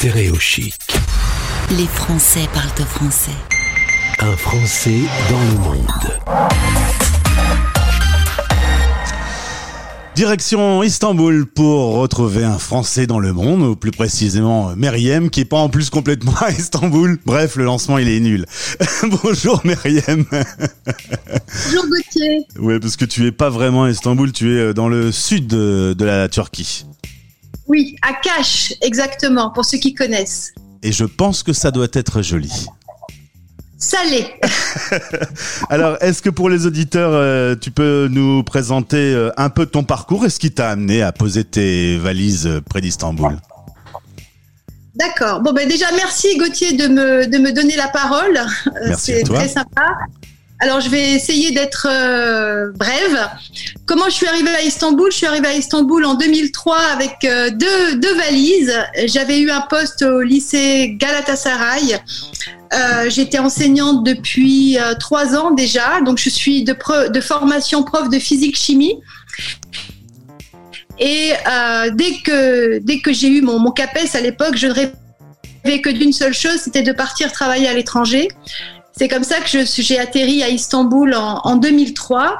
Stéréochic. 0.00 0.76
Les 1.76 1.84
Français 1.84 2.48
parlent 2.54 2.70
au 2.80 2.84
français. 2.86 3.36
Un 4.20 4.34
Français 4.34 5.00
dans 5.28 5.42
le 5.42 5.58
monde. 5.58 6.20
Direction 10.14 10.82
Istanbul 10.82 11.44
pour 11.44 11.96
retrouver 11.96 12.44
un 12.44 12.58
Français 12.58 13.06
dans 13.06 13.18
le 13.18 13.34
monde, 13.34 13.60
ou 13.60 13.76
plus 13.76 13.90
précisément 13.90 14.74
Meriem, 14.74 15.28
qui 15.28 15.40
est 15.40 15.44
pas 15.44 15.58
en 15.58 15.68
plus 15.68 15.90
complètement 15.90 16.34
à 16.40 16.50
Istanbul. 16.50 17.18
Bref, 17.26 17.56
le 17.56 17.64
lancement 17.64 17.98
il 17.98 18.08
est 18.08 18.20
nul. 18.20 18.46
Bonjour 19.22 19.60
Meriem. 19.64 20.24
Bonjour 20.30 21.84
Gauthier. 21.90 22.46
Ouais, 22.58 22.80
parce 22.80 22.96
que 22.96 23.04
tu 23.04 23.26
es 23.26 23.32
pas 23.32 23.50
vraiment 23.50 23.84
à 23.84 23.90
Istanbul, 23.90 24.32
tu 24.32 24.58
es 24.58 24.72
dans 24.72 24.88
le 24.88 25.12
sud 25.12 25.46
de, 25.46 25.92
de 25.92 26.04
la 26.06 26.30
Turquie. 26.30 26.86
Oui, 27.70 27.94
à 28.02 28.14
Kaş, 28.14 28.74
exactement, 28.80 29.50
pour 29.50 29.64
ceux 29.64 29.78
qui 29.78 29.94
connaissent. 29.94 30.52
Et 30.82 30.90
je 30.90 31.04
pense 31.04 31.44
que 31.44 31.52
ça 31.52 31.70
doit 31.70 31.86
être 31.92 32.20
joli. 32.20 32.66
Salé. 33.78 34.26
Alors, 35.70 35.96
est-ce 36.00 36.20
que 36.20 36.30
pour 36.30 36.50
les 36.50 36.66
auditeurs, 36.66 37.12
euh, 37.14 37.54
tu 37.54 37.70
peux 37.70 38.08
nous 38.10 38.42
présenter 38.42 39.14
euh, 39.14 39.30
un 39.36 39.50
peu 39.50 39.66
ton 39.66 39.84
parcours 39.84 40.26
et 40.26 40.30
ce 40.30 40.40
qui 40.40 40.50
t'a 40.50 40.68
amené 40.68 41.00
à 41.00 41.12
poser 41.12 41.44
tes 41.44 41.96
valises 41.96 42.48
euh, 42.48 42.60
près 42.60 42.80
d'Istanbul? 42.80 43.36
D'accord. 44.96 45.40
Bon, 45.40 45.52
ben 45.52 45.68
déjà, 45.68 45.86
merci 45.94 46.36
Gauthier 46.38 46.72
de 46.76 46.88
me, 46.88 47.26
de 47.28 47.38
me 47.38 47.52
donner 47.52 47.76
la 47.76 47.86
parole. 47.86 48.40
Merci 48.84 49.12
C'est 49.12 49.22
très 49.22 49.46
sympa. 49.46 49.96
Alors, 50.60 50.80
je 50.80 50.90
vais 50.90 51.12
essayer 51.12 51.52
d'être 51.52 51.88
brève. 52.74 53.28
Comment 53.86 54.06
je 54.06 54.14
suis 54.14 54.26
arrivée 54.26 54.50
à 54.50 54.62
Istanbul? 54.62 55.10
Je 55.10 55.16
suis 55.16 55.26
arrivée 55.26 55.48
à 55.48 55.54
Istanbul 55.54 56.04
en 56.04 56.14
2003 56.14 56.76
avec 56.78 57.16
deux, 57.22 57.96
deux 57.96 58.14
valises. 58.14 58.78
J'avais 59.06 59.40
eu 59.40 59.50
un 59.50 59.62
poste 59.62 60.02
au 60.02 60.20
lycée 60.20 60.96
Galatasaray. 60.98 61.98
Euh, 62.72 63.10
J'étais 63.10 63.38
enseignante 63.38 64.04
depuis 64.04 64.78
euh, 64.78 64.94
trois 64.94 65.36
ans 65.36 65.50
déjà, 65.50 66.00
donc 66.02 66.18
je 66.18 66.30
suis 66.30 66.62
de, 66.62 66.74
formation 67.20 67.82
prof 67.82 68.08
de 68.08 68.18
physique-chimie. 68.18 69.00
Et 70.98 71.32
euh, 71.32 71.90
dès 71.92 72.12
que, 72.24 72.78
dès 72.78 73.00
que 73.00 73.12
j'ai 73.12 73.28
eu 73.28 73.40
mon, 73.40 73.58
mon 73.58 73.72
CAPES 73.72 74.14
à 74.14 74.20
l'époque, 74.20 74.56
je 74.56 74.68
ne 74.68 74.72
rêvais 74.72 75.80
que 75.80 75.90
d'une 75.90 76.12
seule 76.12 76.34
chose, 76.34 76.58
c'était 76.58 76.82
de 76.82 76.92
partir 76.92 77.32
travailler 77.32 77.66
à 77.66 77.72
l'étranger. 77.72 78.28
C'est 79.00 79.08
comme 79.08 79.24
ça 79.24 79.36
que 79.40 79.64
j'ai 79.64 79.98
atterri 79.98 80.42
à 80.42 80.50
Istanbul 80.50 81.14
en, 81.14 81.40
en 81.44 81.56
2003. 81.56 82.36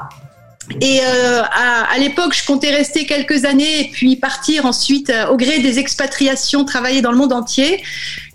Et 0.79 0.99
euh, 1.01 1.41
à, 1.41 1.93
à 1.93 1.97
l'époque, 1.97 2.33
je 2.35 2.45
comptais 2.45 2.69
rester 2.69 3.05
quelques 3.05 3.45
années 3.45 3.81
et 3.81 3.89
puis 3.91 4.15
partir 4.15 4.65
ensuite 4.65 5.09
euh, 5.09 5.27
au 5.27 5.37
gré 5.37 5.59
des 5.59 5.79
expatriations, 5.79 6.63
travailler 6.65 7.01
dans 7.01 7.11
le 7.11 7.17
monde 7.17 7.33
entier. 7.33 7.83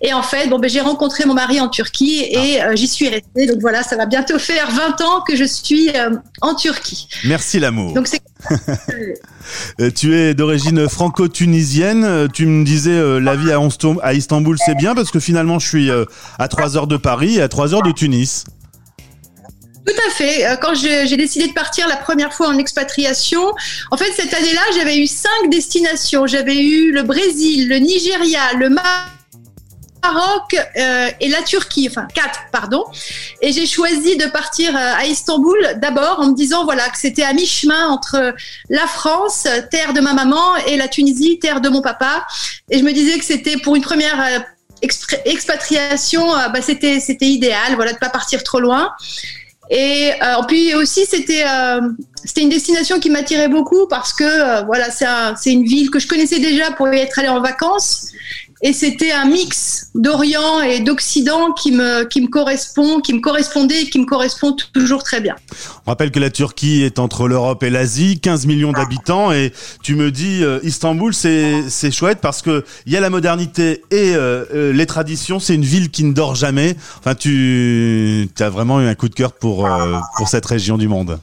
Et 0.03 0.12
en 0.12 0.23
fait, 0.23 0.48
bon, 0.48 0.59
ben, 0.59 0.69
j'ai 0.69 0.81
rencontré 0.81 1.25
mon 1.25 1.34
mari 1.34 1.61
en 1.61 1.69
Turquie 1.69 2.25
et 2.28 2.62
euh, 2.62 2.77
j'y 2.77 2.87
suis 2.87 3.09
restée. 3.09 3.47
Donc 3.47 3.61
voilà, 3.61 3.83
ça 3.83 3.97
va 3.97 4.06
bientôt 4.06 4.39
faire 4.39 4.70
20 4.70 5.01
ans 5.01 5.23
que 5.27 5.37
je 5.37 5.45
suis 5.45 5.91
en 6.43 6.55
Turquie. 6.55 7.09
Merci 7.25 7.59
l'amour. 7.59 7.95
Donc 7.95 8.06
c'est 8.06 8.20
tu 9.95 10.15
es 10.15 10.34
d'origine 10.34 10.89
franco-tunisienne. 10.89 12.28
Tu 12.33 12.47
me 12.47 12.65
disais 12.65 13.21
la 13.21 13.34
vie 13.34 13.50
à 13.53 14.12
Istanbul, 14.15 14.56
c'est 14.65 14.75
bien 14.75 14.95
parce 14.95 15.11
que 15.11 15.21
finalement, 15.21 15.59
je 15.59 15.67
suis 15.67 15.91
à 16.39 16.48
3 16.48 16.77
heures 16.77 16.87
de 16.87 16.97
Paris 16.97 17.37
et 17.37 17.43
à 17.43 17.48
3 17.48 17.75
heures 17.75 17.83
de 17.83 17.93
Tunis. 17.93 18.45
Tout 19.87 19.95
à 20.09 20.11
fait. 20.11 20.59
Quand 20.61 20.75
j'ai 20.75 21.17
décidé 21.17 21.47
de 21.47 21.53
partir 21.53 21.87
la 21.87 21.97
première 21.97 22.33
fois 22.33 22.48
en 22.48 22.59
expatriation, 22.59 23.53
en 23.91 23.97
fait, 23.97 24.12
cette 24.17 24.34
année-là, 24.34 24.62
j'avais 24.75 24.98
eu 24.98 25.06
cinq 25.06 25.48
destinations. 25.48 26.27
J'avais 26.27 26.56
eu 26.56 26.91
le 26.91 27.03
Brésil, 27.03 27.69
le 27.69 27.78
Nigeria, 27.78 28.53
le 28.59 28.69
Maroc 28.69 30.56
euh, 30.77 31.09
et 31.20 31.28
la 31.28 31.43
Turquie, 31.43 31.87
enfin 31.89 32.06
quatre, 32.12 32.41
pardon. 32.51 32.84
Et 33.43 33.53
j'ai 33.53 33.67
choisi 33.67 34.17
de 34.17 34.27
partir 34.27 34.75
à 34.77 35.05
Istanbul 35.06 35.56
d'abord 35.81 36.21
en 36.21 36.28
me 36.28 36.34
disant 36.34 36.65
voilà 36.65 36.89
que 36.89 36.99
c'était 36.99 37.22
à 37.22 37.33
mi-chemin 37.33 37.89
entre 37.89 38.34
la 38.69 38.87
France, 38.87 39.47
terre 39.71 39.93
de 39.93 40.00
ma 40.00 40.15
maman, 40.15 40.56
et 40.66 40.77
la 40.77 40.89
Tunisie, 40.89 41.39
terre 41.39 41.60
de 41.60 41.69
mon 41.69 41.81
papa. 41.81 42.27
Et 42.71 42.78
je 42.78 42.84
me 42.84 42.93
disais 42.93 43.19
que 43.19 43.25
c'était 43.25 43.56
pour 43.56 43.77
une 43.77 43.83
première 43.83 44.44
expatriation, 45.25 46.27
bah, 46.53 46.60
c'était 46.60 47.00
c'était 47.00 47.27
idéal, 47.27 47.75
voilà 47.77 47.93
de 47.93 47.99
pas 47.99 48.10
partir 48.10 48.43
trop 48.43 48.60
loin. 48.60 48.93
Et 49.71 50.12
euh, 50.22 50.43
puis 50.47 50.75
aussi, 50.75 51.06
c'était 51.06 51.44
euh, 51.47 51.81
une 52.37 52.49
destination 52.49 53.00
qui 53.00 53.10
m'attirait 53.10 53.49
beaucoup 53.49 53.87
parce 53.88 54.12
que 54.12 54.25
euh, 54.25 54.62
voilà, 54.62 54.91
c'est 54.91 55.53
une 55.53 55.65
ville 55.65 55.91
que 55.91 55.99
je 55.99 56.06
connaissais 56.06 56.38
déjà 56.38 56.71
pour 56.72 56.88
y 56.88 56.99
être 56.99 57.19
allée 57.19 57.28
en 57.28 57.41
vacances. 57.41 58.12
Et 58.62 58.72
c'était 58.72 59.12
un 59.12 59.27
mix 59.27 59.91
d'Orient 59.94 60.62
et 60.62 60.81
d'Occident 60.81 61.53
qui 61.53 61.72
me, 61.72 62.05
qui 62.05 62.22
me 62.22 62.28
correspond, 62.28 63.00
qui 63.00 63.12
me 63.12 63.21
correspondait 63.21 63.83
et 63.83 63.91
qui 63.91 63.99
me 63.99 64.06
correspond 64.06 64.56
toujours 64.72 65.03
très 65.03 65.21
bien. 65.21 65.37
On 65.87 65.91
rappelle 65.91 66.11
que 66.11 66.19
la 66.19 66.31
Turquie 66.31 66.83
est 66.83 66.99
entre 66.99 67.28
l'Europe 67.28 67.62
et 67.62 67.71
l'Asie, 67.71 68.19
15 68.19 68.47
millions 68.47 68.72
d'habitants, 68.72 69.31
et 69.31 69.53
tu 69.83 69.95
me 69.95 70.11
dis 70.11 70.43
euh, 70.43 70.59
Istanbul, 70.62 71.12
c'est, 71.12 71.69
c'est 71.69 71.91
chouette 71.91 72.19
parce 72.22 72.41
que 72.41 72.65
il 72.87 72.93
y 72.93 72.97
a 72.97 73.00
la 73.00 73.11
modernité 73.11 73.83
et 73.91 74.15
euh, 74.15 74.45
euh, 74.55 74.72
les 74.72 74.87
traditions. 74.87 75.39
C'est 75.39 75.55
une 75.55 75.65
ville 75.65 75.91
qui 75.91 76.05
ne 76.05 76.15
dort 76.15 76.34
jamais. 76.34 76.77
Enfin, 76.99 77.15
tu 77.15 78.28
as 78.39 78.49
vraiment 78.49 78.81
eu 78.81 78.87
un 78.87 78.95
coup 78.95 79.11
de 79.11 79.15
cœur 79.15 79.33
pour, 79.33 79.69
pour 80.16 80.28
cette 80.28 80.47
région 80.47 80.78
du 80.78 80.89
monde. 80.89 81.19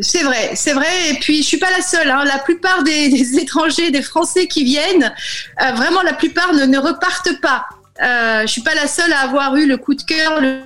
C'est 0.00 0.22
vrai, 0.22 0.52
c'est 0.54 0.74
vrai. 0.74 1.10
Et 1.10 1.14
puis, 1.14 1.38
je 1.38 1.46
suis 1.46 1.56
pas 1.56 1.70
la 1.70 1.82
seule. 1.82 2.10
Hein. 2.10 2.24
La 2.24 2.38
plupart 2.38 2.82
des, 2.82 3.38
étrangers, 3.40 3.90
des 3.90 4.02
Français 4.02 4.46
qui 4.46 4.64
viennent, 4.64 5.12
euh, 5.62 5.72
vraiment, 5.72 6.02
la 6.02 6.12
plupart 6.12 6.52
ne, 6.52 6.78
repartent 6.78 7.40
pas. 7.40 7.66
Euh, 8.00 8.42
je 8.42 8.46
suis 8.46 8.62
pas 8.62 8.74
la 8.74 8.86
seule 8.86 9.12
à 9.12 9.20
avoir 9.20 9.56
eu 9.56 9.66
le 9.66 9.76
coup 9.76 9.94
de 9.94 10.02
cœur, 10.02 10.40
le, 10.40 10.60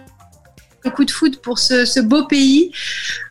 coup 0.95 1.05
de 1.05 1.11
foot 1.11 1.41
pour 1.41 1.59
ce, 1.59 1.87
ce 1.87 2.01
beau 2.01 2.27
pays. 2.27 2.73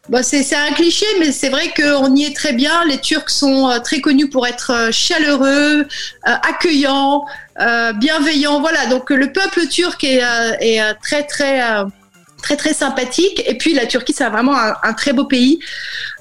Bon, 0.10 0.24
c'est 0.24 0.56
un 0.56 0.72
cliché, 0.72 1.06
mais 1.20 1.32
c'est 1.32 1.50
vrai 1.50 1.72
qu'on 1.76 2.16
y 2.16 2.24
est 2.24 2.36
très 2.36 2.54
bien. 2.54 2.84
Les 2.86 3.00
Turcs 3.00 3.30
sont 3.30 3.70
euh, 3.70 3.78
très 3.80 4.02
connus 4.02 4.30
pour 4.30 4.48
être 4.48 4.72
euh, 4.72 4.92
chaleureux, 4.92 5.86
accueillants, 6.24 7.26
bienveillants. 7.98 8.60
Voilà, 8.60 8.88
donc 8.88 9.12
le 9.12 9.32
peuple 9.32 9.68
turc 9.68 10.04
est, 10.04 10.24
est 10.62 10.82
très, 10.96 11.24
très 11.28 11.62
très 12.42 12.58
très 12.58 12.74
sympathique. 12.74 13.44
Et 13.46 13.56
puis 13.58 13.74
la 13.74 13.86
Turquie, 13.86 14.14
c'est 14.14 14.28
vraiment 14.30 14.56
un, 14.56 14.94
très 14.94 15.14
beau 15.14 15.26
pays. 15.26 15.60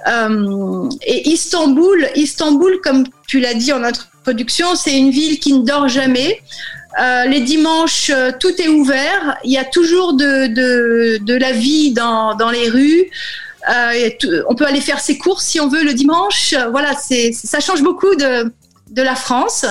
Euh, 0.08 0.88
et 1.02 1.28
Istanbul, 1.28 2.08
Istanbul, 2.14 2.80
comme 2.82 3.04
tu 3.26 3.40
l'as 3.40 3.54
dit 3.54 3.72
en 3.72 3.82
introduction, 3.82 4.74
c'est 4.74 4.96
une 4.96 5.10
ville 5.10 5.38
qui 5.38 5.52
ne 5.52 5.64
dort 5.64 5.88
jamais. 5.88 6.40
Euh, 7.00 7.24
les 7.24 7.40
dimanches, 7.40 8.10
euh, 8.10 8.32
tout 8.38 8.60
est 8.60 8.68
ouvert. 8.68 9.38
Il 9.44 9.52
y 9.52 9.58
a 9.58 9.64
toujours 9.64 10.14
de, 10.14 10.48
de, 10.48 11.18
de 11.22 11.34
la 11.34 11.52
vie 11.52 11.92
dans, 11.92 12.34
dans 12.34 12.50
les 12.50 12.68
rues. 12.68 13.10
on 14.48 14.54
peut 14.54 14.66
aller 14.66 14.80
faire 14.80 15.00
ses 15.00 15.16
courses 15.16 15.44
si 15.44 15.60
on 15.60 15.68
veut 15.68 15.84
le 15.84 15.94
dimanche. 15.94 16.54
Voilà, 16.70 16.94
c'est, 16.94 17.32
ça 17.32 17.60
change 17.60 17.82
beaucoup 17.82 18.14
de, 18.16 18.52
de 18.90 19.02
la 19.02 19.14
France. 19.14 19.64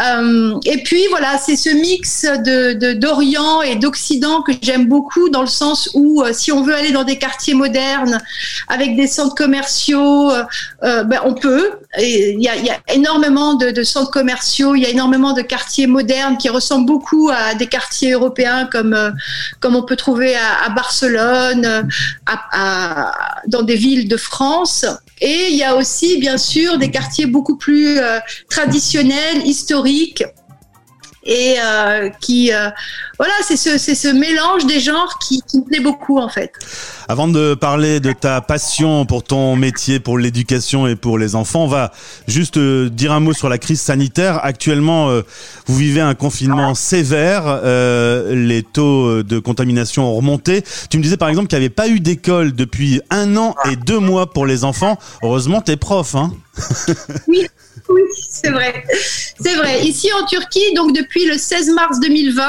Euh, 0.00 0.58
et 0.66 0.82
puis 0.82 1.06
voilà, 1.08 1.38
c'est 1.38 1.56
ce 1.56 1.70
mix 1.70 2.24
de 2.24 2.92
d'Orient 2.92 3.62
et 3.62 3.76
d'Occident 3.76 4.42
que 4.42 4.52
j'aime 4.60 4.86
beaucoup 4.86 5.28
dans 5.30 5.40
le 5.40 5.48
sens 5.48 5.88
où 5.94 6.22
euh, 6.22 6.32
si 6.32 6.52
on 6.52 6.62
veut 6.62 6.74
aller 6.74 6.92
dans 6.92 7.04
des 7.04 7.18
quartiers 7.18 7.54
modernes 7.54 8.20
avec 8.68 8.96
des 8.96 9.06
centres 9.06 9.34
commerciaux, 9.34 10.30
euh, 10.30 11.04
ben, 11.04 11.20
on 11.24 11.34
peut. 11.34 11.70
Il 11.98 12.40
y 12.40 12.48
a, 12.48 12.56
y 12.56 12.70
a, 12.70 12.78
énormément 12.92 13.54
de, 13.54 13.82
centres 13.82 14.10
commerciaux, 14.10 14.74
il 14.74 14.82
y 14.82 14.86
a 14.86 14.90
énormément 14.90 15.32
de 15.32 15.40
quartiers 15.40 15.86
modernes 15.86 16.36
qui 16.36 16.50
ressemblent 16.50 16.86
beaucoup 16.86 17.30
à 17.30 17.54
des 17.54 17.66
quartiers 17.66 18.12
européens 18.12 18.68
comme 18.70 19.14
comme 19.60 19.74
on 19.74 19.82
peut 19.82 19.96
trouver 19.96 20.36
à, 20.36 20.68
Barcelone, 20.68 21.88
à, 22.26 23.37
dans 23.48 23.62
des 23.62 23.76
villes 23.76 24.08
de 24.08 24.16
France. 24.16 24.84
Et 25.20 25.48
il 25.50 25.56
y 25.56 25.64
a 25.64 25.74
aussi, 25.74 26.18
bien 26.18 26.38
sûr, 26.38 26.78
des 26.78 26.90
quartiers 26.90 27.26
beaucoup 27.26 27.56
plus 27.56 27.98
euh, 27.98 28.18
traditionnels, 28.48 29.44
historiques, 29.44 30.22
et 31.24 31.56
euh, 31.60 32.08
qui 32.20 32.52
euh, 32.52 32.70
voilà 33.18 33.34
c'est 33.42 33.56
ce 33.56 33.76
ce 33.76 34.08
mélange 34.08 34.64
des 34.66 34.80
genres 34.80 35.18
qui, 35.18 35.42
qui, 35.42 35.58
me 35.58 35.64
plaît 35.64 35.80
beaucoup 35.80 36.18
en 36.18 36.28
fait. 36.28 36.52
Avant 37.10 37.26
de 37.26 37.54
parler 37.54 38.00
de 38.00 38.12
ta 38.12 38.42
passion 38.42 39.06
pour 39.06 39.22
ton 39.22 39.56
métier, 39.56 39.98
pour 39.98 40.18
l'éducation 40.18 40.86
et 40.86 40.94
pour 40.94 41.16
les 41.16 41.36
enfants, 41.36 41.64
on 41.64 41.66
va 41.66 41.90
juste 42.26 42.58
euh, 42.58 42.90
dire 42.90 43.12
un 43.12 43.20
mot 43.20 43.32
sur 43.32 43.48
la 43.48 43.56
crise 43.56 43.80
sanitaire. 43.80 44.44
Actuellement, 44.44 45.08
euh, 45.08 45.22
vous 45.66 45.76
vivez 45.76 46.02
un 46.02 46.14
confinement 46.14 46.74
sévère, 46.74 47.44
euh, 47.46 48.34
les 48.34 48.62
taux 48.62 49.22
de 49.22 49.38
contamination 49.38 50.04
ont 50.04 50.16
remonté. 50.16 50.62
Tu 50.90 50.98
me 50.98 51.02
disais 51.02 51.16
par 51.16 51.30
exemple 51.30 51.48
qu'il 51.48 51.58
n'y 51.58 51.64
avait 51.64 51.74
pas 51.74 51.88
eu 51.88 51.98
d'école 51.98 52.52
depuis 52.52 53.00
un 53.08 53.38
an 53.38 53.54
et 53.72 53.76
deux 53.76 54.00
mois 54.00 54.30
pour 54.30 54.44
les 54.44 54.64
enfants. 54.64 54.98
Heureusement, 55.22 55.62
t'es 55.62 55.78
prof, 55.78 56.14
hein 56.14 56.34
Oui. 57.26 57.46
Oui, 57.88 58.02
c'est 58.30 58.50
vrai. 58.50 58.84
C'est 59.40 59.54
vrai. 59.54 59.82
Ici 59.82 60.10
en 60.12 60.26
Turquie, 60.26 60.74
donc 60.74 60.94
depuis 60.94 61.26
le 61.26 61.38
16 61.38 61.70
mars 61.70 62.00
2020, 62.00 62.42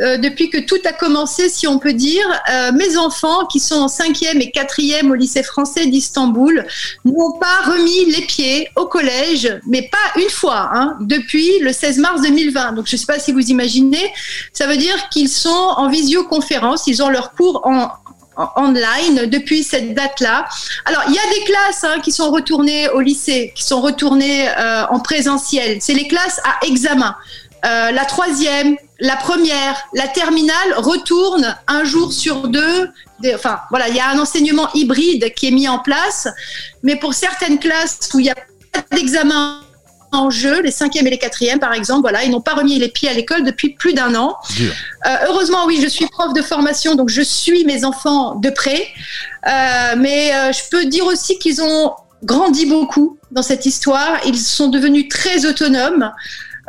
euh, 0.00 0.16
depuis 0.16 0.50
que 0.50 0.58
tout 0.58 0.78
a 0.84 0.92
commencé, 0.92 1.48
si 1.48 1.66
on 1.66 1.78
peut 1.78 1.92
dire, 1.92 2.24
euh, 2.50 2.72
mes 2.72 2.96
enfants 2.96 3.46
qui 3.46 3.60
sont 3.60 3.76
en 3.76 3.88
cinquième 3.88 4.40
et 4.40 4.50
quatrième 4.50 5.10
au 5.10 5.14
lycée 5.14 5.42
français 5.42 5.86
d'Istanbul 5.86 6.66
n'ont 7.04 7.32
pas 7.32 7.62
remis 7.66 8.12
les 8.12 8.22
pieds 8.22 8.68
au 8.76 8.86
collège, 8.86 9.58
mais 9.66 9.88
pas 9.90 10.20
une 10.20 10.30
fois, 10.30 10.70
hein, 10.72 10.96
depuis 11.00 11.58
le 11.60 11.72
16 11.72 11.98
mars 11.98 12.22
2020. 12.22 12.72
Donc 12.72 12.86
je 12.86 12.94
ne 12.94 12.98
sais 12.98 13.06
pas 13.06 13.18
si 13.18 13.32
vous 13.32 13.50
imaginez, 13.50 14.12
ça 14.52 14.66
veut 14.66 14.76
dire 14.76 15.08
qu'ils 15.08 15.28
sont 15.28 15.48
en 15.48 15.88
visioconférence, 15.88 16.86
ils 16.86 17.02
ont 17.02 17.08
leur 17.08 17.32
cours 17.32 17.62
en, 17.64 17.90
online 18.56 19.26
depuis 19.26 19.62
cette 19.62 19.94
date-là. 19.94 20.46
Alors, 20.84 21.02
il 21.08 21.14
y 21.14 21.18
a 21.18 21.38
des 21.38 21.44
classes 21.44 21.84
hein, 21.84 22.00
qui 22.02 22.12
sont 22.12 22.30
retournées 22.30 22.88
au 22.90 23.00
lycée, 23.00 23.52
qui 23.54 23.64
sont 23.64 23.80
retournées 23.80 24.48
euh, 24.48 24.86
en 24.90 25.00
présentiel. 25.00 25.78
C'est 25.80 25.94
les 25.94 26.06
classes 26.06 26.40
à 26.44 26.64
examen. 26.66 27.16
Euh, 27.64 27.90
la 27.90 28.04
troisième, 28.04 28.76
la 29.00 29.16
première, 29.16 29.76
la 29.94 30.08
terminale 30.08 30.74
retourne 30.76 31.56
un 31.66 31.84
jour 31.84 32.12
sur 32.12 32.48
deux. 32.48 32.90
enfin, 33.34 33.60
voilà, 33.70 33.88
il 33.88 33.96
y 33.96 34.00
a 34.00 34.08
un 34.08 34.18
enseignement 34.18 34.68
hybride 34.74 35.32
qui 35.34 35.48
est 35.48 35.52
mis 35.52 35.68
en 35.68 35.78
place. 35.78 36.28
Mais 36.82 36.96
pour 36.96 37.14
certaines 37.14 37.58
classes 37.58 38.10
où 38.14 38.20
il 38.20 38.24
n'y 38.24 38.30
a 38.30 38.36
pas 38.72 38.84
d'examen 38.96 39.60
en 40.10 40.30
jeu, 40.30 40.62
les 40.62 40.70
cinquièmes 40.70 41.06
et 41.06 41.10
les 41.10 41.18
quatrièmes 41.18 41.58
par 41.58 41.74
exemple, 41.74 42.00
voilà, 42.00 42.24
ils 42.24 42.30
n'ont 42.30 42.40
pas 42.40 42.54
remis 42.54 42.78
les 42.78 42.88
pieds 42.88 43.10
à 43.10 43.12
l'école 43.12 43.44
depuis 43.44 43.70
plus 43.70 43.92
d'un 43.92 44.14
an. 44.14 44.36
Euh, 44.60 45.16
heureusement, 45.28 45.66
oui, 45.66 45.80
je 45.82 45.88
suis 45.88 46.06
prof 46.06 46.32
de 46.32 46.40
formation, 46.40 46.94
donc 46.94 47.10
je 47.10 47.22
suis 47.22 47.64
mes 47.64 47.84
enfants 47.84 48.36
de 48.36 48.50
près. 48.50 48.86
Euh, 49.46 49.94
mais 49.98 50.32
je 50.52 50.68
peux 50.70 50.86
dire 50.86 51.04
aussi 51.04 51.38
qu'ils 51.38 51.60
ont 51.60 51.92
grandi 52.22 52.66
beaucoup 52.66 53.18
dans 53.30 53.42
cette 53.42 53.66
histoire. 53.66 54.18
Ils 54.26 54.38
sont 54.38 54.68
devenus 54.68 55.08
très 55.08 55.44
autonomes. 55.44 56.10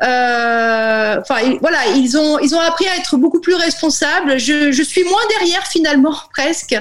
Enfin, 0.01 1.57
voilà, 1.61 1.79
ils 1.95 2.17
ont, 2.17 2.39
ils 2.39 2.55
ont 2.55 2.59
appris 2.59 2.85
à 2.87 2.97
être 2.97 3.17
beaucoup 3.17 3.41
plus 3.41 3.55
responsables. 3.55 4.39
Je, 4.39 4.83
suis 4.83 5.03
moins 5.03 5.21
derrière 5.37 5.65
finalement, 5.67 6.15
presque, 6.33 6.75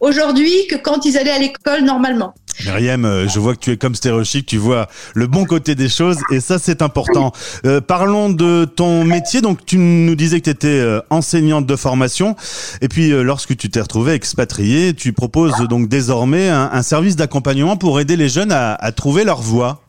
aujourd'hui 0.00 0.66
que 0.68 0.76
quand 0.76 1.04
ils 1.04 1.18
allaient 1.18 1.30
à 1.30 1.38
l'école 1.38 1.82
normalement. 1.82 2.34
Myriam, 2.64 3.04
euh, 3.04 3.28
je 3.28 3.38
vois 3.38 3.54
que 3.54 3.60
tu 3.60 3.70
es 3.72 3.76
comme 3.76 3.94
stéréochique, 3.94 4.46
tu 4.46 4.58
vois 4.58 4.88
le 5.14 5.26
bon 5.26 5.44
côté 5.44 5.74
des 5.74 5.88
choses 5.88 6.18
et 6.30 6.40
ça 6.40 6.58
c'est 6.58 6.82
important. 6.82 7.32
Euh, 7.64 7.80
parlons 7.80 8.28
de 8.28 8.64
ton 8.64 9.04
métier, 9.04 9.40
donc 9.40 9.64
tu 9.64 9.78
nous 9.78 10.14
disais 10.14 10.40
que 10.40 10.44
tu 10.44 10.50
étais 10.50 10.68
euh, 10.68 11.00
enseignante 11.10 11.66
de 11.66 11.76
formation 11.76 12.36
et 12.82 12.88
puis 12.88 13.10
lorsque 13.10 13.56
tu 13.56 13.70
t'es 13.70 13.80
retrouvée 13.80 14.12
expatriée, 14.12 14.94
tu 14.94 15.12
proposes 15.12 15.56
donc 15.68 15.88
désormais 15.88 16.48
un, 16.48 16.82
service 16.82 17.16
d'accompagnement 17.16 17.76
pour 17.76 18.00
aider 18.00 18.16
les 18.16 18.28
jeunes 18.28 18.52
à 18.52 18.92
trouver 18.92 19.24
leur 19.24 19.40
voie. 19.40 19.82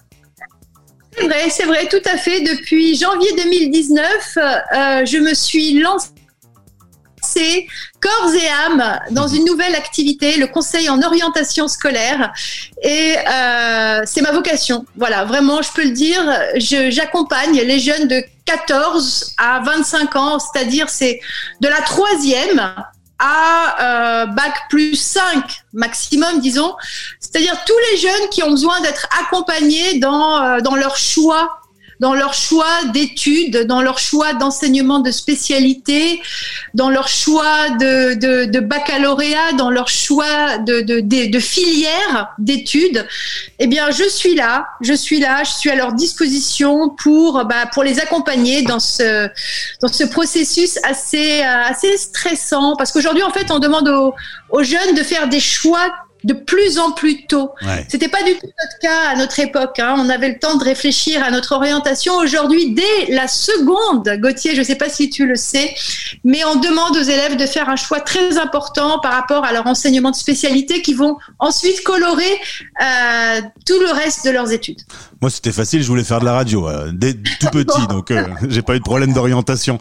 C'est 1.49 1.65
vrai, 1.65 1.87
tout 1.87 2.01
à 2.05 2.17
fait. 2.17 2.41
Depuis 2.41 2.95
janvier 2.95 3.29
2019, 3.37 4.37
je 5.05 5.17
me 5.17 5.33
suis 5.33 5.79
lancée 5.79 6.11
corps 7.99 8.33
et 8.33 8.47
âme 8.47 8.99
dans 9.11 9.27
une 9.27 9.45
nouvelle 9.45 9.75
activité, 9.75 10.37
le 10.37 10.47
conseil 10.47 10.89
en 10.89 11.01
orientation 11.01 11.67
scolaire. 11.67 12.33
Et 12.81 13.15
euh, 13.17 14.01
c'est 14.05 14.21
ma 14.21 14.31
vocation. 14.31 14.85
Voilà, 14.97 15.25
vraiment, 15.25 15.61
je 15.61 15.71
peux 15.71 15.83
le 15.83 15.91
dire. 15.91 16.21
J'accompagne 16.55 17.53
les 17.53 17.79
jeunes 17.79 18.07
de 18.07 18.23
14 18.45 19.35
à 19.37 19.61
25 19.63 20.15
ans, 20.15 20.39
c'est-à-dire 20.39 20.89
c'est 20.89 21.19
de 21.61 21.67
la 21.67 21.81
troisième 21.81 22.73
à 23.21 24.23
euh, 24.23 24.25
bac 24.25 24.63
plus 24.69 24.95
5 24.95 25.63
maximum, 25.73 26.39
disons. 26.41 26.75
C'est-à-dire 27.19 27.55
tous 27.65 27.77
les 27.91 27.97
jeunes 27.97 28.29
qui 28.31 28.43
ont 28.43 28.49
besoin 28.49 28.81
d'être 28.81 29.07
accompagnés 29.23 29.99
dans, 29.99 30.43
euh, 30.43 30.59
dans 30.59 30.75
leur 30.75 30.97
choix 30.97 31.60
dans 32.01 32.15
leur 32.15 32.33
choix 32.33 32.83
d'études, 32.93 33.67
dans 33.67 33.83
leur 33.83 33.99
choix 33.99 34.33
d'enseignement 34.33 34.99
de 34.99 35.11
spécialité, 35.11 36.19
dans 36.73 36.89
leur 36.89 37.07
choix 37.07 37.69
de, 37.79 38.59
baccalauréat, 38.59 39.53
dans 39.55 39.69
leur 39.69 39.87
choix 39.87 40.57
de, 40.57 40.81
de, 40.81 41.39
filière 41.39 42.33
d'études, 42.39 43.05
eh 43.59 43.67
bien, 43.67 43.91
je 43.91 44.09
suis 44.09 44.33
là, 44.33 44.65
je 44.81 44.93
suis 44.93 45.19
là, 45.19 45.43
je 45.43 45.51
suis 45.51 45.69
à 45.69 45.75
leur 45.75 45.93
disposition 45.93 46.89
pour, 46.89 47.45
bah, 47.45 47.67
pour 47.71 47.83
les 47.83 47.99
accompagner 47.99 48.63
dans 48.63 48.79
ce, 48.79 49.29
dans 49.79 49.87
ce 49.87 50.03
processus 50.03 50.79
assez, 50.83 51.41
assez 51.43 51.97
stressant. 51.97 52.75
Parce 52.77 52.91
qu'aujourd'hui, 52.91 53.23
en 53.23 53.31
fait, 53.31 53.51
on 53.51 53.59
demande 53.59 53.87
aux 54.49 54.63
jeunes 54.63 54.95
de 54.95 55.03
faire 55.03 55.29
des 55.29 55.39
choix 55.39 55.87
de 56.23 56.33
plus 56.33 56.79
en 56.79 56.91
plus 56.91 57.25
tôt. 57.25 57.51
C'était 57.87 58.07
pas 58.07 58.23
du 58.23 58.33
tout 58.33 58.45
notre 58.45 58.79
cas 58.81 59.09
à 59.09 59.15
notre 59.15 59.39
époque. 59.39 59.79
Hein. 59.79 59.95
On 59.97 60.09
avait 60.09 60.29
le 60.29 60.39
temps 60.39 60.55
de 60.55 60.63
réfléchir 60.63 61.23
à 61.23 61.31
notre 61.31 61.53
orientation. 61.53 62.15
Aujourd'hui, 62.15 62.73
dès 62.73 63.05
la 63.09 63.27
seconde, 63.27 64.09
Gauthier, 64.19 64.53
je 64.53 64.59
ne 64.59 64.65
sais 64.65 64.75
pas 64.75 64.89
si 64.89 65.09
tu 65.09 65.25
le 65.25 65.35
sais, 65.35 65.73
mais 66.23 66.43
on 66.45 66.55
demande 66.55 66.95
aux 66.97 67.03
élèves 67.03 67.37
de 67.37 67.45
faire 67.45 67.69
un 67.69 67.75
choix 67.75 67.99
très 67.99 68.37
important 68.37 68.99
par 68.99 69.13
rapport 69.13 69.45
à 69.45 69.53
leur 69.53 69.67
enseignement 69.67 70.11
de 70.11 70.15
spécialité 70.15 70.81
qui 70.81 70.93
vont 70.93 71.17
ensuite 71.39 71.83
colorer 71.83 72.39
euh, 72.81 73.41
tout 73.65 73.79
le 73.79 73.91
reste 73.91 74.25
de 74.25 74.31
leurs 74.31 74.51
études. 74.51 74.81
Moi, 75.21 75.29
c'était 75.29 75.51
facile. 75.51 75.83
Je 75.83 75.87
voulais 75.87 76.03
faire 76.03 76.19
de 76.19 76.25
la 76.25 76.33
radio 76.33 76.67
euh, 76.67 76.91
dès 76.93 77.13
tout 77.13 77.47
petit, 77.51 77.87
donc 77.87 78.11
euh, 78.11 78.27
j'ai 78.49 78.61
pas 78.61 78.75
eu 78.75 78.79
de 78.79 78.83
problème 78.83 79.13
d'orientation. 79.13 79.79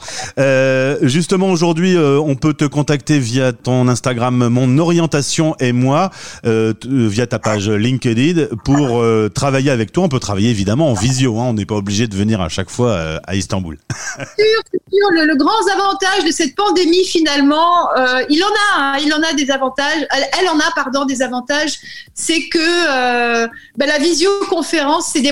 justement, 1.03 1.51
aujourd'hui, 1.51 1.97
on 1.99 2.35
peut 2.37 2.55
te 2.55 2.65
contacter 2.65 3.19
via 3.19 3.53
ton 3.53 3.89
Instagram, 3.89 4.49
mon 4.49 4.79
orientation 4.79 5.57
et 5.59 5.73
moi. 5.73 6.11
Euh, 6.47 6.73
via 6.85 7.27
ta 7.27 7.39
page 7.39 7.69
LinkedIn 7.69 8.47
pour 8.65 9.01
euh, 9.01 9.29
travailler 9.29 9.71
avec 9.71 9.93
toi. 9.93 10.05
On 10.05 10.09
peut 10.09 10.21
travailler 10.21 10.51
évidemment 10.51 10.91
en 10.91 10.95
visio, 10.95 11.39
hein. 11.39 11.47
on 11.49 11.53
n'est 11.55 11.67
pas 11.67 11.75
obligé 11.75 12.07
de 12.07 12.17
venir 12.17 12.41
à 12.41 12.49
chaque 12.49 12.71
fois 12.71 12.91
euh, 12.91 13.19
à 13.27 13.37
Istanbul. 13.37 13.79
sûr, 14.17 14.27
sûr. 14.73 15.11
Le, 15.13 15.37
grand 15.37 15.51
avantage 15.73 16.25
de 16.25 16.31
cette 16.31 16.55
pandémie, 16.55 17.05
finalement, 17.05 17.89
il 18.29 18.43
en 18.43 18.47
a, 18.47 18.79
hein. 18.79 18.97
il 19.05 19.13
en 19.13 19.23
a 19.23 19.33
des 19.33 19.51
avantages. 19.51 20.07
Elle, 20.11 20.49
en 20.49 20.59
a, 20.59 20.71
pardon, 20.75 21.05
des 21.05 21.23
avantages. 21.23 21.79
C'est 22.15 22.49
que 22.49 23.47
ben, 23.77 23.87
la 23.87 23.99
visioconférence 23.99 25.07
s'est 25.13 25.23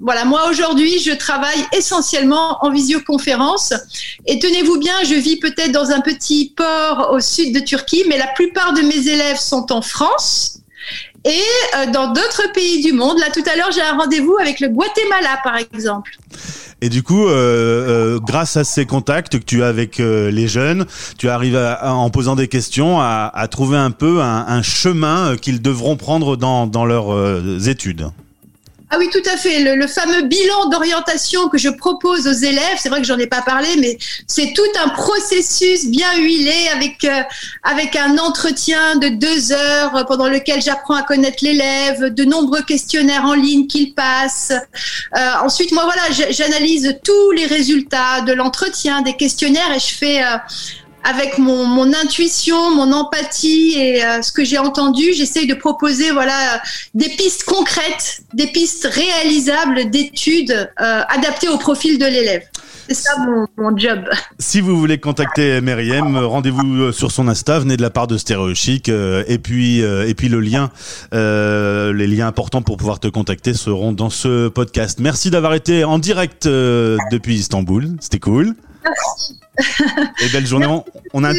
Voilà, 0.00 0.24
moi 0.24 0.48
aujourd'hui, 0.50 0.98
je 0.98 1.12
travaille 1.12 1.64
essentiellement 1.76 2.58
en 2.64 2.70
visioconférence. 2.70 3.72
Et 4.26 4.38
tenez-vous 4.38 4.78
bien, 4.78 4.94
je 5.04 5.14
vis 5.14 5.36
peut-être 5.38 5.72
dans 5.72 5.90
un 5.90 6.00
petit 6.00 6.52
port 6.56 7.10
au 7.12 7.20
sud 7.20 7.54
de 7.54 7.60
Turquie, 7.60 8.04
mais 8.08 8.18
la 8.18 8.28
plupart 8.28 8.72
de 8.72 8.82
mes 8.82 9.08
élèves 9.08 9.38
sont 9.38 9.72
en 9.72 9.82
France 9.82 10.60
et 11.26 11.42
euh, 11.76 11.90
dans 11.90 12.12
d'autres 12.12 12.52
pays 12.54 12.82
du 12.82 12.92
monde. 12.92 13.18
Là, 13.18 13.26
tout 13.32 13.42
à 13.50 13.56
l'heure, 13.56 13.70
j'ai 13.72 13.82
un 13.82 13.96
rendez-vous 13.96 14.36
avec 14.40 14.60
le 14.60 14.68
Guatemala, 14.68 15.40
par 15.42 15.56
exemple. 15.56 16.16
Et 16.80 16.88
du 16.88 17.02
coup, 17.02 17.26
euh, 17.26 17.32
euh, 18.16 18.20
grâce 18.20 18.56
à 18.56 18.62
ces 18.62 18.86
contacts 18.86 19.38
que 19.38 19.44
tu 19.44 19.62
as 19.64 19.68
avec 19.68 19.98
les 19.98 20.46
jeunes, 20.46 20.86
tu 21.18 21.28
arrives 21.28 21.58
en 21.82 22.10
posant 22.10 22.36
des 22.36 22.48
questions 22.48 23.00
à, 23.00 23.48
trouver 23.50 23.78
un 23.78 23.90
peu 23.90 24.20
un, 24.20 24.62
chemin 24.62 25.36
qu'ils 25.36 25.62
devront 25.62 25.96
prendre 25.96 26.36
dans, 26.36 26.66
dans 26.66 26.84
leurs 26.84 27.68
études. 27.68 28.10
Ah 28.88 28.98
oui, 28.98 29.10
tout 29.10 29.22
à 29.28 29.36
fait. 29.36 29.74
Le, 29.74 29.86
fameux 29.88 30.22
bilan 30.22 30.68
d'orientation 30.68 31.48
que 31.48 31.58
je 31.58 31.68
propose 31.68 32.28
aux 32.28 32.32
élèves, 32.32 32.76
c'est 32.78 32.88
vrai 32.88 33.00
que 33.00 33.06
j'en 33.06 33.18
ai 33.18 33.26
pas 33.26 33.42
parlé, 33.42 33.68
mais 33.80 33.98
c'est 34.28 34.52
tout 34.54 34.62
un 34.80 34.90
processus 34.90 35.86
bien 35.86 36.16
huilé 36.18 36.68
avec 36.72 37.02
euh, 37.02 37.22
avec 37.64 37.96
un 37.96 38.16
entretien 38.18 38.94
de 38.96 39.08
deux 39.08 39.52
heures 39.52 40.06
pendant 40.06 40.28
lequel 40.28 40.62
j'apprends 40.62 40.94
à 40.94 41.02
connaître 41.02 41.38
l'élève, 41.42 42.14
de 42.14 42.24
nombreux 42.24 42.62
questionnaires 42.62 43.24
en 43.24 43.34
ligne 43.34 43.66
qu'il 43.66 43.92
passe. 43.92 44.52
Euh, 45.16 45.30
ensuite, 45.42 45.72
moi 45.72 45.84
voilà, 45.84 46.30
j'analyse 46.30 46.96
tous 47.02 47.32
les 47.32 47.46
résultats 47.46 48.20
de 48.20 48.32
l'entretien, 48.32 49.02
des 49.02 49.16
questionnaires 49.16 49.72
et 49.74 49.80
je 49.80 49.94
fais 49.94 50.22
euh, 50.22 50.36
avec 51.06 51.38
mon, 51.38 51.92
intuition, 51.92 52.74
mon 52.74 52.92
empathie 52.92 53.74
et 53.76 54.04
euh, 54.04 54.22
ce 54.22 54.32
que 54.32 54.44
j'ai 54.44 54.58
entendu, 54.58 55.12
j'essaye 55.12 55.46
de 55.46 55.54
proposer 55.54 56.10
voilà 56.10 56.60
des 56.94 57.08
pistes 57.10 57.44
concrètes, 57.44 58.22
des 58.34 58.48
pistes 58.48 58.88
réalisables 58.90 59.90
d'études 59.90 60.50
euh, 60.80 61.02
adaptées 61.08 61.48
au 61.48 61.58
profil 61.58 61.98
de 61.98 62.06
l'élève. 62.06 62.42
C'est 62.88 62.94
ça 62.94 63.12
mon, 63.56 63.76
job. 63.76 64.04
Si 64.38 64.60
vous 64.60 64.76
voulez 64.76 64.98
contacter 64.98 65.60
Meriem, 65.60 66.16
rendez-vous 66.16 66.82
euh, 66.82 66.92
sur 66.92 67.10
son 67.10 67.28
Insta, 67.28 67.58
venez 67.60 67.76
de 67.76 67.82
la 67.82 67.90
part 67.90 68.08
de 68.08 68.16
Stéréo 68.16 68.54
Chic, 68.54 68.88
et 68.88 69.38
puis 69.38 69.78
et 69.80 70.14
puis 70.14 70.28
le 70.28 70.40
lien, 70.40 70.70
les 71.12 72.06
liens 72.06 72.26
importants 72.26 72.62
pour 72.62 72.76
pouvoir 72.76 72.98
te 72.98 73.08
contacter 73.08 73.54
seront 73.54 73.92
dans 73.92 74.10
ce 74.10 74.48
podcast. 74.48 74.98
Merci 75.00 75.30
d'avoir 75.30 75.54
été 75.54 75.84
en 75.84 76.00
direct 76.00 76.46
depuis 76.46 77.36
Istanbul, 77.36 77.96
c'était 78.00 78.20
cool. 78.20 78.56
Merci. 78.86 79.38
Et 80.20 80.28
belle 80.28 80.46
journée. 80.46 80.66
On, 81.12 81.24
a, 81.24 81.32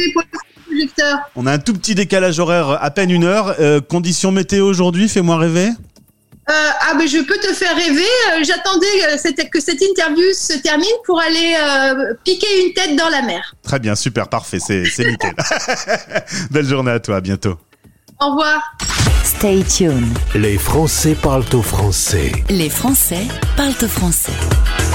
on 1.36 1.46
a 1.46 1.52
un 1.52 1.58
tout 1.58 1.72
petit 1.74 1.94
décalage 1.94 2.38
horaire, 2.38 2.82
à 2.82 2.90
peine 2.90 3.10
une 3.10 3.24
heure. 3.24 3.54
Euh, 3.60 3.80
conditions 3.80 4.32
météo 4.32 4.66
aujourd'hui, 4.66 5.08
fais-moi 5.08 5.36
rêver. 5.36 5.68
Euh, 6.50 6.52
ah 6.80 6.94
ben 6.98 7.06
je 7.06 7.18
peux 7.18 7.36
te 7.36 7.52
faire 7.52 7.76
rêver. 7.76 8.00
Euh, 8.00 8.42
j'attendais 8.42 8.86
que 9.50 9.60
cette 9.60 9.82
interview 9.82 10.24
se 10.32 10.58
termine 10.58 10.88
pour 11.04 11.20
aller 11.20 11.54
piquer 12.24 12.66
une 12.66 12.72
tête 12.72 12.96
dans 12.96 13.08
la 13.08 13.22
mer. 13.22 13.54
Très 13.62 13.78
bien, 13.78 13.94
super, 13.94 14.28
parfait, 14.28 14.58
c'est 14.58 14.82
nickel. 14.98 15.34
Belle 16.50 16.66
journée 16.66 16.92
à 16.92 17.00
toi, 17.00 17.16
à 17.16 17.20
bientôt. 17.20 17.58
Au 18.20 18.30
revoir. 18.30 18.60
Stay 19.22 19.62
tuned. 19.62 20.18
Les 20.34 20.58
Français 20.58 21.14
parlent 21.14 21.44
au 21.52 21.62
français. 21.62 22.32
Les 22.48 22.70
Français 22.70 23.26
parlent 23.56 23.74
au 23.82 23.86
français. 23.86 24.32